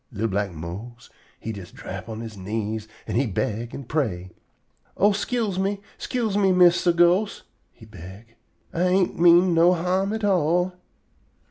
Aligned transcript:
Li'l 0.11 0.27
black 0.27 0.51
Mose 0.51 1.11
he 1.39 1.53
jest 1.53 1.75
drap 1.75 2.09
on 2.09 2.21
he 2.27 2.35
knees 2.39 2.87
an' 3.05 3.17
he 3.17 3.27
beg 3.27 3.71
an' 3.75 3.83
pray: 3.83 4.31
"Oh, 4.97 5.11
'scuse 5.11 5.59
me! 5.59 5.79
'Scuse 5.99 6.35
me, 6.35 6.51
Mistah 6.51 6.91
Ghost!" 6.93 7.43
he 7.71 7.85
beg. 7.85 8.33
"Ah 8.73 8.79
ain't 8.79 9.19
mean 9.19 9.53
no 9.53 9.75
harm 9.75 10.11
at 10.13 10.23
all." 10.23 10.73